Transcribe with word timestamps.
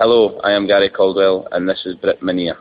Hello, 0.00 0.38
I 0.44 0.52
am 0.52 0.68
Gary 0.68 0.90
Caldwell, 0.90 1.48
and 1.50 1.68
this 1.68 1.84
is 1.84 1.96
Brit 1.96 2.20
Minia. 2.20 2.54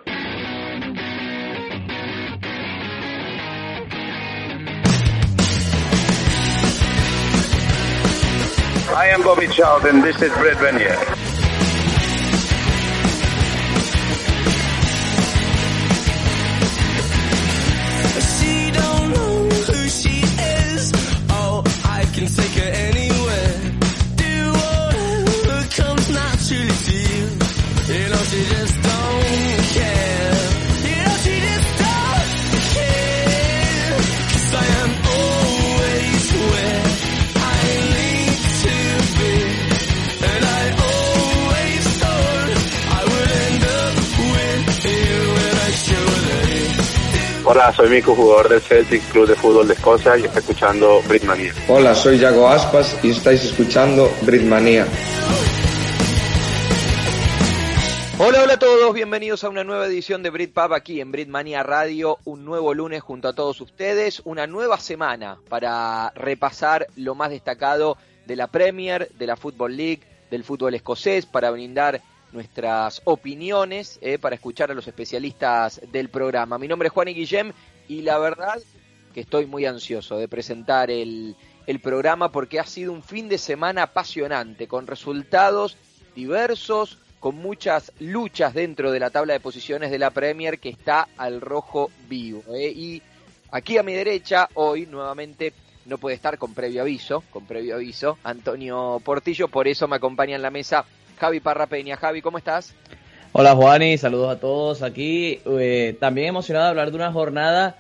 I 8.90 9.10
am 9.14 9.22
Bobby 9.22 9.46
Charlton. 9.50 9.98
And 9.98 10.04
this 10.04 10.20
is 10.20 10.32
Brit 10.32 10.58
Minia. 10.58 11.27
You 27.88 28.10
know 28.10 28.24
she 28.30 28.42
just 28.54 28.76
don't 28.84 29.64
care. 29.78 30.40
You 30.88 30.98
know 31.06 31.18
she 31.24 31.36
just 31.48 31.70
don't 31.84 32.32
care. 32.76 33.96
'Cause 34.32 34.52
I 34.64 34.66
am 34.84 34.92
always 35.18 36.24
where 36.52 36.84
I 37.56 37.64
need 37.96 38.40
to 38.66 38.76
be. 39.20 39.36
And 40.32 40.44
I 40.60 40.64
always 40.92 41.84
thought 42.02 42.50
I 42.98 43.02
would 43.10 43.30
end 43.48 43.64
up 43.80 43.96
with 44.34 44.86
you. 44.86 45.16
And 45.48 45.58
I 45.68 45.72
surely 45.86 46.66
Hola, 47.46 47.74
soy 47.74 47.90
Mico, 47.90 48.14
jugador 48.16 48.50
del 48.50 48.62
Celtic 48.62 49.02
Club 49.14 49.28
de 49.30 49.36
Fútbol 49.36 49.66
de 49.68 49.74
Escocia 49.76 50.18
y 50.18 50.26
está 50.26 50.40
escuchando 50.40 51.02
Britmania. 51.08 51.54
Hola, 51.70 51.96
soy 51.96 52.18
Yago 52.20 52.50
Aspas 52.50 52.98
y 53.02 53.12
estáis 53.12 53.46
escuchando 53.46 54.12
Britmania. 54.24 54.86
Hola, 58.20 58.42
hola 58.42 58.54
a 58.56 58.60
todos, 58.60 58.96
bienvenidos 58.96 59.44
a 59.44 59.50
una 59.50 59.64
nueva 59.64 59.86
edición 59.86 60.24
de 60.24 60.32
Britpub 60.32 60.74
aquí 60.74 61.02
en 61.02 61.12
Britmania 61.12 61.62
Radio, 61.62 62.18
un 62.26 62.46
nuevo 62.46 62.74
lunes 62.74 63.04
junto 63.04 63.28
a 63.28 63.34
todos 63.34 63.62
ustedes, 63.62 64.24
una 64.26 64.48
nueva 64.48 64.80
semana 64.80 65.38
para 65.50 66.12
repasar 66.16 66.88
lo 66.96 67.14
más 67.14 67.30
destacado 67.30 67.96
de 68.26 68.36
la 68.36 68.48
Premier, 68.48 69.08
de 69.20 69.28
la 69.28 69.36
Football 69.36 69.78
League, 69.78 70.02
del 70.32 70.44
fútbol 70.44 70.74
escocés, 70.74 71.28
para 71.28 71.52
brindar 71.52 72.02
nuestras 72.32 73.04
opiniones, 73.04 74.00
eh, 74.02 74.18
para 74.18 74.34
escuchar 74.34 74.72
a 74.72 74.74
los 74.74 74.88
especialistas 74.88 75.80
del 75.92 76.10
programa. 76.10 76.58
Mi 76.58 76.68
nombre 76.68 76.88
es 76.88 76.94
Juan 76.94 77.10
y 77.10 77.14
Guillem 77.14 77.54
y 77.88 78.02
la 78.02 78.18
verdad 78.18 78.60
que 79.14 79.22
estoy 79.22 79.46
muy 79.46 79.68
ansioso 79.68 80.18
de 80.18 80.28
presentar 80.28 80.90
el, 80.90 81.36
el 81.68 81.80
programa 81.80 82.32
porque 82.32 82.60
ha 82.60 82.66
sido 82.66 82.94
un 82.94 83.04
fin 83.04 83.30
de 83.30 83.38
semana 83.38 83.84
apasionante, 83.84 84.68
con 84.68 84.88
resultados 84.88 85.78
diversos, 86.16 86.98
con 87.28 87.40
muchas 87.40 87.92
luchas 88.00 88.54
dentro 88.54 88.90
de 88.90 89.02
la 89.02 89.10
tabla 89.10 89.34
de 89.34 89.42
posiciones 89.42 89.92
de 89.92 90.00
la 90.00 90.12
Premier 90.12 90.60
que 90.60 90.70
está 90.70 91.10
al 91.18 91.42
rojo 91.42 91.92
vivo. 92.08 92.42
¿eh? 92.56 92.72
Y 92.74 93.02
aquí 93.52 93.78
a 93.78 93.84
mi 93.84 93.92
derecha, 93.92 94.48
hoy 94.54 94.86
nuevamente 94.86 95.52
no 95.88 95.98
puede 95.98 96.16
estar 96.16 96.38
con 96.38 96.54
previo 96.54 96.84
aviso, 96.84 97.26
con 97.30 97.46
previo 97.46 97.76
aviso, 97.76 98.18
Antonio 98.24 99.02
Portillo, 99.04 99.50
por 99.50 99.68
eso 99.68 99.90
me 99.90 99.98
acompaña 99.98 100.38
en 100.38 100.42
la 100.42 100.52
mesa 100.52 100.86
Javi 101.20 101.42
Parra 101.42 101.68
Peña. 101.68 101.98
Javi, 101.98 102.22
¿cómo 102.22 102.38
estás? 102.38 102.74
Hola 103.34 103.54
Juani, 103.56 103.98
saludos 103.98 104.32
a 104.32 104.40
todos 104.40 104.82
aquí. 104.82 105.42
Eh, 105.48 105.98
también 106.00 106.30
emocionado 106.30 106.68
de 106.68 106.70
hablar 106.70 106.92
de 106.92 106.96
una 106.96 107.12
jornada 107.12 107.76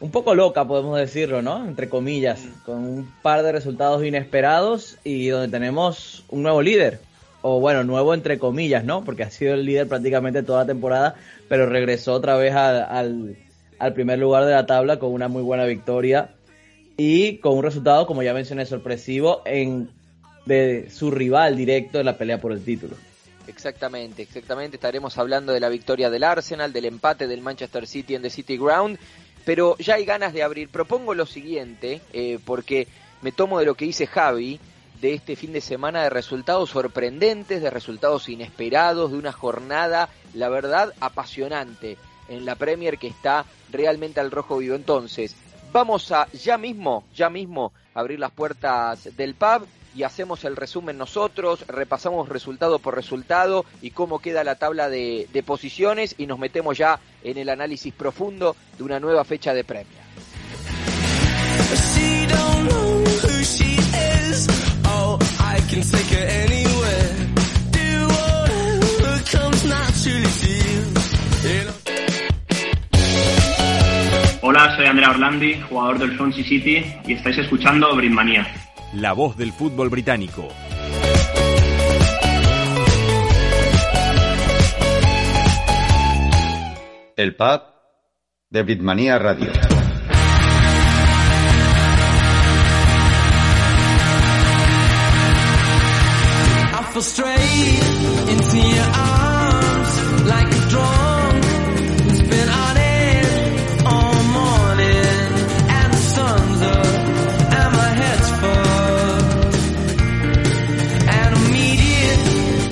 un 0.00 0.10
poco 0.10 0.34
loca, 0.34 0.66
podemos 0.66 0.98
decirlo, 0.98 1.40
¿no? 1.40 1.66
Entre 1.66 1.88
comillas, 1.88 2.44
con 2.66 2.84
un 2.84 3.10
par 3.22 3.42
de 3.42 3.52
resultados 3.52 4.04
inesperados 4.04 4.98
y 5.02 5.28
donde 5.28 5.48
tenemos 5.48 6.24
un 6.28 6.42
nuevo 6.42 6.60
líder. 6.60 7.00
O 7.48 7.60
bueno, 7.60 7.84
nuevo 7.84 8.12
entre 8.12 8.40
comillas, 8.40 8.82
¿no? 8.82 9.04
Porque 9.04 9.22
ha 9.22 9.30
sido 9.30 9.54
el 9.54 9.64
líder 9.64 9.86
prácticamente 9.86 10.42
toda 10.42 10.62
la 10.62 10.66
temporada, 10.66 11.14
pero 11.48 11.66
regresó 11.66 12.14
otra 12.14 12.36
vez 12.36 12.52
al, 12.52 12.82
al, 12.82 13.36
al 13.78 13.92
primer 13.92 14.18
lugar 14.18 14.46
de 14.46 14.50
la 14.50 14.66
tabla 14.66 14.98
con 14.98 15.12
una 15.12 15.28
muy 15.28 15.44
buena 15.44 15.64
victoria 15.64 16.34
y 16.96 17.38
con 17.38 17.56
un 17.56 17.62
resultado, 17.62 18.04
como 18.04 18.24
ya 18.24 18.34
mencioné, 18.34 18.66
sorpresivo 18.66 19.42
en 19.44 19.90
de 20.44 20.90
su 20.90 21.12
rival 21.12 21.56
directo 21.56 22.00
en 22.00 22.06
la 22.06 22.18
pelea 22.18 22.40
por 22.40 22.50
el 22.50 22.64
título. 22.64 22.96
Exactamente, 23.46 24.22
exactamente. 24.22 24.76
Estaremos 24.76 25.16
hablando 25.16 25.52
de 25.52 25.60
la 25.60 25.68
victoria 25.68 26.10
del 26.10 26.24
Arsenal, 26.24 26.72
del 26.72 26.86
empate 26.86 27.28
del 27.28 27.42
Manchester 27.42 27.86
City 27.86 28.16
en 28.16 28.22
The 28.22 28.30
City 28.30 28.56
Ground. 28.56 28.98
Pero 29.44 29.78
ya 29.78 29.94
hay 29.94 30.04
ganas 30.04 30.32
de 30.32 30.42
abrir. 30.42 30.68
Propongo 30.68 31.14
lo 31.14 31.26
siguiente, 31.26 32.00
eh, 32.12 32.40
porque 32.44 32.88
me 33.22 33.30
tomo 33.30 33.60
de 33.60 33.66
lo 33.66 33.76
que 33.76 33.84
dice 33.84 34.08
Javi, 34.08 34.58
de 35.00 35.14
este 35.14 35.36
fin 35.36 35.52
de 35.52 35.60
semana 35.60 36.02
de 36.02 36.10
resultados 36.10 36.70
sorprendentes, 36.70 37.62
de 37.62 37.70
resultados 37.70 38.28
inesperados, 38.28 39.12
de 39.12 39.18
una 39.18 39.32
jornada, 39.32 40.08
la 40.34 40.48
verdad, 40.48 40.92
apasionante 41.00 41.96
en 42.28 42.44
la 42.44 42.56
Premier 42.56 42.98
que 42.98 43.08
está 43.08 43.44
realmente 43.70 44.20
al 44.20 44.30
rojo 44.30 44.58
vivo. 44.58 44.74
Entonces, 44.74 45.36
vamos 45.72 46.10
a 46.12 46.28
ya 46.32 46.58
mismo, 46.58 47.04
ya 47.14 47.30
mismo 47.30 47.72
abrir 47.94 48.18
las 48.18 48.30
puertas 48.30 49.16
del 49.16 49.34
pub 49.34 49.66
y 49.94 50.02
hacemos 50.02 50.44
el 50.44 50.56
resumen 50.56 50.98
nosotros, 50.98 51.66
repasamos 51.68 52.28
resultado 52.28 52.78
por 52.78 52.94
resultado 52.94 53.64
y 53.80 53.92
cómo 53.92 54.18
queda 54.18 54.44
la 54.44 54.56
tabla 54.56 54.90
de, 54.90 55.26
de, 55.32 55.42
posiciones 55.42 56.14
y 56.18 56.26
nos 56.26 56.38
metemos 56.38 56.76
ya 56.76 57.00
en 57.22 57.38
el 57.38 57.48
análisis 57.48 57.94
profundo 57.94 58.56
de 58.76 58.84
una 58.84 59.00
nueva 59.00 59.24
fecha 59.24 59.54
de 59.54 59.64
Premier. 59.64 60.06
Hola, 74.40 74.74
soy 74.76 74.86
Andrea 74.86 75.10
Orlandi, 75.10 75.60
jugador 75.68 75.98
del 75.98 76.16
Swansea 76.16 76.44
City 76.44 76.82
y 77.06 77.12
estáis 77.12 77.36
escuchando 77.36 77.94
Britmania. 77.94 78.46
La 78.94 79.12
voz 79.12 79.36
del 79.36 79.52
fútbol 79.52 79.90
británico. 79.90 80.48
El 87.16 87.36
pub 87.36 87.62
de 88.48 88.62
Britmania 88.62 89.18
Radio. 89.18 89.75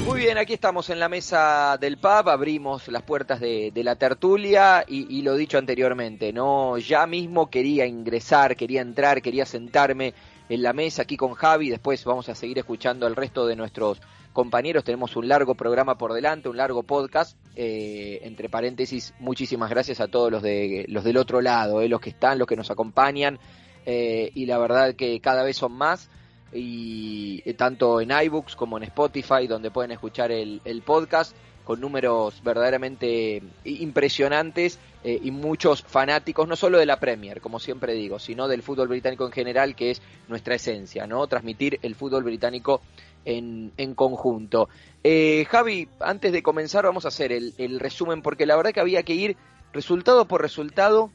Muy 0.06 0.20
bien, 0.20 0.38
aquí 0.38 0.54
estamos 0.54 0.88
en 0.88 1.00
la 1.00 1.10
mesa 1.10 1.76
del 1.78 1.98
pub, 1.98 2.30
abrimos 2.30 2.88
las 2.88 3.02
puertas 3.02 3.40
de, 3.40 3.72
de 3.74 3.84
la 3.84 3.96
tertulia 3.96 4.86
y, 4.88 5.18
y, 5.18 5.20
lo 5.20 5.36
dicho 5.36 5.58
anteriormente, 5.58 6.32
no, 6.32 6.78
ya 6.78 7.06
mismo 7.06 7.50
quería 7.50 7.84
ingresar, 7.84 8.56
quería 8.56 8.80
entrar, 8.80 9.20
quería 9.20 9.44
sentarme 9.44 10.14
en 10.48 10.62
la 10.62 10.72
mesa 10.72 11.02
aquí 11.02 11.16
con 11.16 11.34
Javi, 11.34 11.70
después 11.70 12.04
vamos 12.04 12.28
a 12.28 12.34
seguir 12.34 12.58
escuchando 12.58 13.06
al 13.06 13.16
resto 13.16 13.46
de 13.46 13.56
nuestros 13.56 14.00
compañeros, 14.34 14.84
tenemos 14.84 15.16
un 15.16 15.28
largo 15.28 15.54
programa 15.54 15.96
por 15.96 16.12
delante, 16.12 16.50
un 16.50 16.58
largo 16.58 16.82
podcast. 16.82 17.38
Eh, 17.56 18.20
entre 18.24 18.50
paréntesis, 18.50 19.14
muchísimas 19.20 19.70
gracias 19.70 20.00
a 20.00 20.08
todos 20.08 20.30
los 20.30 20.42
de 20.42 20.84
los 20.88 21.04
del 21.04 21.16
otro 21.16 21.40
lado, 21.40 21.80
eh, 21.80 21.88
los 21.88 22.00
que 22.00 22.10
están, 22.10 22.38
los 22.38 22.48
que 22.48 22.56
nos 22.56 22.70
acompañan. 22.70 23.38
Eh, 23.86 24.30
y 24.34 24.44
la 24.46 24.58
verdad 24.58 24.94
que 24.94 25.20
cada 25.20 25.42
vez 25.44 25.56
son 25.56 25.72
más. 25.72 26.10
Y 26.52 27.40
tanto 27.54 28.00
en 28.00 28.12
iBooks 28.12 28.54
como 28.54 28.76
en 28.76 28.84
Spotify, 28.84 29.48
donde 29.48 29.72
pueden 29.72 29.90
escuchar 29.90 30.30
el, 30.30 30.60
el 30.64 30.82
podcast, 30.82 31.34
con 31.64 31.80
números 31.80 32.42
verdaderamente 32.44 33.42
impresionantes 33.64 34.78
y 35.02 35.30
muchos 35.30 35.82
fanáticos, 35.82 36.48
no 36.48 36.56
solo 36.56 36.78
de 36.78 36.86
la 36.86 36.98
Premier, 36.98 37.40
como 37.40 37.60
siempre 37.60 37.92
digo, 37.92 38.18
sino 38.18 38.48
del 38.48 38.62
fútbol 38.62 38.88
británico 38.88 39.26
en 39.26 39.32
general, 39.32 39.74
que 39.74 39.90
es 39.90 40.02
nuestra 40.28 40.54
esencia, 40.54 41.06
¿no? 41.06 41.26
Transmitir 41.26 41.78
el 41.82 41.94
fútbol 41.94 42.24
británico 42.24 42.80
en, 43.24 43.72
en 43.76 43.94
conjunto. 43.94 44.68
Eh, 45.02 45.46
Javi, 45.48 45.88
antes 46.00 46.32
de 46.32 46.42
comenzar 46.42 46.84
vamos 46.84 47.04
a 47.04 47.08
hacer 47.08 47.32
el, 47.32 47.54
el 47.58 47.80
resumen 47.80 48.22
porque 48.22 48.46
la 48.46 48.56
verdad 48.56 48.72
que 48.72 48.80
había 48.80 49.02
que 49.02 49.14
ir 49.14 49.36
resultado 49.72 50.26
por 50.26 50.40
resultado 50.40 51.10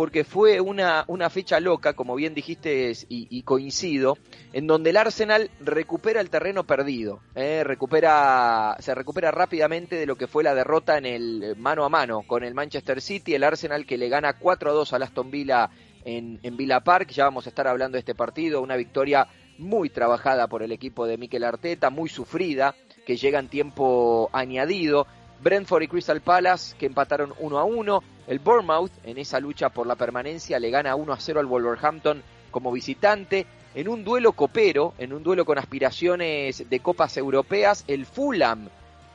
porque 0.00 0.24
fue 0.24 0.62
una, 0.62 1.04
una 1.08 1.28
fecha 1.28 1.60
loca, 1.60 1.92
como 1.92 2.14
bien 2.14 2.32
dijiste 2.32 2.90
y, 3.10 3.42
coincido, 3.42 4.16
en 4.54 4.66
donde 4.66 4.88
el 4.88 4.96
Arsenal 4.96 5.50
recupera 5.60 6.22
el 6.22 6.30
terreno 6.30 6.64
perdido, 6.64 7.20
eh, 7.34 7.64
recupera, 7.64 8.78
se 8.78 8.94
recupera 8.94 9.30
rápidamente 9.30 9.96
de 9.96 10.06
lo 10.06 10.16
que 10.16 10.26
fue 10.26 10.42
la 10.42 10.54
derrota 10.54 10.96
en 10.96 11.04
el 11.04 11.54
mano 11.58 11.84
a 11.84 11.90
mano 11.90 12.22
con 12.22 12.44
el 12.44 12.54
Manchester 12.54 13.02
City, 13.02 13.34
el 13.34 13.44
Arsenal 13.44 13.84
que 13.84 13.98
le 13.98 14.08
gana 14.08 14.38
4 14.38 14.70
a 14.70 14.72
2 14.72 14.90
al 14.94 15.02
Aston 15.02 15.30
Villa 15.30 15.68
en, 16.06 16.40
en 16.42 16.56
Villa 16.56 16.80
Park, 16.80 17.10
ya 17.10 17.24
vamos 17.24 17.44
a 17.44 17.50
estar 17.50 17.68
hablando 17.68 17.96
de 17.96 18.00
este 18.00 18.14
partido, 18.14 18.62
una 18.62 18.76
victoria 18.76 19.28
muy 19.58 19.90
trabajada 19.90 20.48
por 20.48 20.62
el 20.62 20.72
equipo 20.72 21.06
de 21.06 21.18
Mikel 21.18 21.44
Arteta, 21.44 21.90
muy 21.90 22.08
sufrida, 22.08 22.74
que 23.04 23.18
llega 23.18 23.38
en 23.38 23.48
tiempo 23.48 24.30
añadido, 24.32 25.06
Brentford 25.42 25.82
y 25.82 25.88
Crystal 25.88 26.20
Palace 26.20 26.76
que 26.76 26.86
empataron 26.86 27.32
1 27.38 27.58
a 27.58 27.64
1. 27.64 28.02
El 28.26 28.38
Bournemouth 28.38 28.92
en 29.04 29.18
esa 29.18 29.40
lucha 29.40 29.70
por 29.70 29.86
la 29.86 29.96
permanencia 29.96 30.58
le 30.58 30.70
gana 30.70 30.94
1 30.94 31.12
a 31.12 31.20
0 31.20 31.40
al 31.40 31.46
Wolverhampton 31.46 32.22
como 32.50 32.72
visitante. 32.72 33.46
En 33.74 33.88
un 33.88 34.04
duelo 34.04 34.32
copero, 34.32 34.94
en 34.98 35.12
un 35.12 35.22
duelo 35.22 35.44
con 35.44 35.58
aspiraciones 35.58 36.68
de 36.68 36.80
copas 36.80 37.16
europeas, 37.16 37.84
el 37.86 38.04
Fulham 38.04 38.68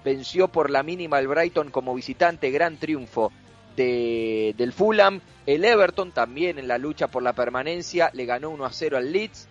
venció 0.03 0.47
por 0.47 0.69
la 0.69 0.83
mínima 0.83 1.17
al 1.17 1.27
Brighton 1.27 1.71
como 1.71 1.93
visitante, 1.93 2.51
gran 2.51 2.77
triunfo 2.77 3.31
de, 3.75 4.55
del 4.57 4.71
Fulham. 4.71 5.19
El 5.45 5.65
Everton 5.65 6.11
también 6.11 6.57
en 6.57 6.67
la 6.67 6.77
lucha 6.77 7.07
por 7.07 7.21
la 7.21 7.33
permanencia 7.33 8.09
le 8.13 8.25
ganó 8.25 8.49
1 8.49 8.65
a 8.65 8.71
0 8.71 8.97
al 8.97 9.11
Leeds. 9.11 9.47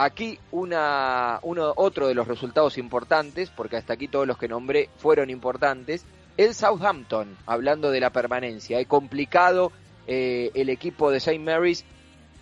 Aquí 0.00 0.38
una, 0.52 1.40
uno, 1.42 1.72
otro 1.74 2.06
de 2.06 2.14
los 2.14 2.28
resultados 2.28 2.78
importantes, 2.78 3.50
porque 3.50 3.76
hasta 3.76 3.94
aquí 3.94 4.06
todos 4.06 4.28
los 4.28 4.38
que 4.38 4.46
nombré 4.46 4.88
fueron 4.96 5.28
importantes, 5.28 6.04
el 6.36 6.54
Southampton, 6.54 7.36
hablando 7.46 7.90
de 7.90 7.98
la 7.98 8.10
permanencia. 8.10 8.78
Es 8.78 8.86
complicado 8.86 9.72
eh, 10.06 10.52
el 10.54 10.68
equipo 10.70 11.10
de 11.10 11.16
St. 11.16 11.40
Mary's 11.40 11.84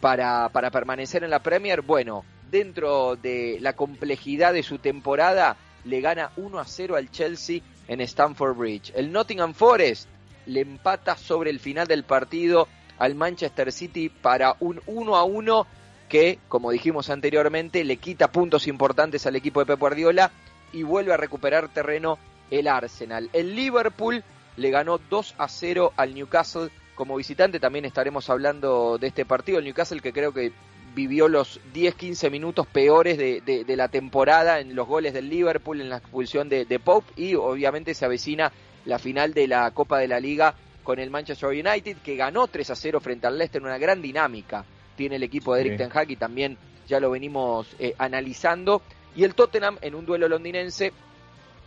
para, 0.00 0.50
para 0.50 0.70
permanecer 0.70 1.24
en 1.24 1.30
la 1.30 1.42
Premier. 1.42 1.80
Bueno, 1.80 2.26
dentro 2.50 3.16
de 3.16 3.56
la 3.62 3.72
complejidad 3.74 4.52
de 4.52 4.62
su 4.62 4.76
temporada, 4.76 5.56
le 5.84 6.02
gana 6.02 6.32
1 6.36 6.58
a 6.58 6.64
0 6.66 6.96
al 6.96 7.10
Chelsea 7.10 7.60
en 7.88 8.02
Stamford 8.02 8.54
Bridge. 8.54 8.92
El 8.94 9.10
Nottingham 9.10 9.54
Forest 9.54 10.08
le 10.44 10.60
empata 10.60 11.16
sobre 11.16 11.48
el 11.48 11.58
final 11.58 11.86
del 11.86 12.04
partido 12.04 12.68
al 12.98 13.14
Manchester 13.14 13.72
City 13.72 14.10
para 14.10 14.56
un 14.60 14.82
1 14.86 15.16
a 15.16 15.24
1 15.24 15.66
que, 16.08 16.38
como 16.48 16.70
dijimos 16.70 17.10
anteriormente, 17.10 17.84
le 17.84 17.96
quita 17.96 18.30
puntos 18.30 18.66
importantes 18.66 19.26
al 19.26 19.36
equipo 19.36 19.60
de 19.60 19.66
Pep 19.66 19.78
Guardiola 19.78 20.30
y 20.72 20.82
vuelve 20.82 21.12
a 21.12 21.16
recuperar 21.16 21.68
terreno 21.68 22.18
el 22.50 22.68
Arsenal. 22.68 23.30
El 23.32 23.54
Liverpool 23.54 24.22
le 24.56 24.70
ganó 24.70 24.98
2 24.98 25.34
a 25.38 25.48
0 25.48 25.92
al 25.96 26.14
Newcastle 26.14 26.70
como 26.94 27.16
visitante. 27.16 27.60
También 27.60 27.84
estaremos 27.84 28.30
hablando 28.30 28.98
de 28.98 29.08
este 29.08 29.24
partido. 29.24 29.58
El 29.58 29.64
Newcastle 29.64 30.00
que 30.00 30.12
creo 30.12 30.32
que 30.32 30.52
vivió 30.94 31.28
los 31.28 31.60
10-15 31.74 32.30
minutos 32.30 32.66
peores 32.66 33.18
de, 33.18 33.64
la 33.68 33.88
temporada 33.88 34.60
en 34.60 34.74
los 34.74 34.86
goles 34.86 35.12
del 35.12 35.28
Liverpool, 35.28 35.82
en 35.82 35.90
la 35.90 35.98
expulsión 35.98 36.48
de, 36.48 36.64
de 36.64 36.78
Pope 36.78 37.12
y 37.16 37.34
obviamente 37.34 37.92
se 37.92 38.06
avecina 38.06 38.50
la 38.86 38.98
final 38.98 39.34
de 39.34 39.46
la 39.46 39.70
Copa 39.72 39.98
de 39.98 40.08
la 40.08 40.20
Liga 40.20 40.54
con 40.82 40.98
el 40.98 41.10
Manchester 41.10 41.50
United 41.50 41.98
que 41.98 42.16
ganó 42.16 42.46
3 42.46 42.70
a 42.70 42.76
0 42.76 43.00
frente 43.00 43.26
al 43.26 43.36
Leicester, 43.36 43.62
una 43.62 43.76
gran 43.76 44.00
dinámica 44.00 44.64
tiene 44.96 45.16
el 45.16 45.22
equipo 45.22 45.54
de 45.54 45.60
Eric 45.60 45.72
sí. 45.74 45.78
Ten 45.78 45.90
Hag 45.92 46.10
y 46.10 46.16
también 46.16 46.58
ya 46.88 47.00
lo 47.00 47.10
venimos 47.10 47.68
eh, 47.78 47.94
analizando. 47.98 48.82
Y 49.14 49.24
el 49.24 49.34
Tottenham 49.34 49.78
en 49.80 49.94
un 49.94 50.06
duelo 50.06 50.28
londinense 50.28 50.92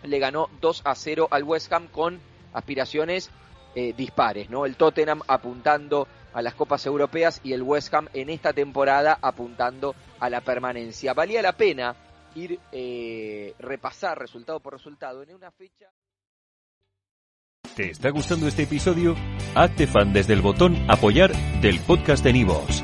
le 0.03 0.19
ganó 0.19 0.49
2 0.61 0.81
a 0.85 0.95
0 0.95 1.27
al 1.31 1.43
West 1.43 1.71
Ham 1.73 1.87
con 1.87 2.19
aspiraciones 2.53 3.31
eh, 3.75 3.93
dispares, 3.95 4.49
¿no? 4.49 4.65
El 4.65 4.75
Tottenham 4.75 5.21
apuntando 5.27 6.07
a 6.33 6.41
las 6.41 6.53
copas 6.53 6.85
europeas 6.85 7.41
y 7.43 7.53
el 7.53 7.63
West 7.63 7.93
Ham 7.93 8.07
en 8.13 8.29
esta 8.29 8.53
temporada 8.53 9.17
apuntando 9.21 9.95
a 10.19 10.29
la 10.29 10.41
permanencia. 10.41 11.13
Valía 11.13 11.41
la 11.41 11.53
pena 11.53 11.95
ir 12.35 12.59
eh, 12.71 13.53
repasar 13.59 14.17
resultado 14.17 14.59
por 14.59 14.73
resultado 14.73 15.23
en 15.23 15.33
una 15.33 15.51
fecha. 15.51 15.87
¿Te 17.75 17.91
está 17.91 18.09
gustando 18.09 18.47
este 18.47 18.63
episodio? 18.63 19.15
Hazte 19.55 19.87
fan 19.87 20.13
desde 20.13 20.33
el 20.33 20.41
botón 20.41 20.75
apoyar 20.89 21.31
del 21.61 21.79
podcast 21.79 22.23
de 22.23 22.33
Nivos. 22.33 22.83